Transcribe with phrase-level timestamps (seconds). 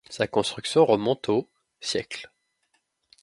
[0.09, 1.47] Sa construction remonte au-
[1.79, 2.31] siècle.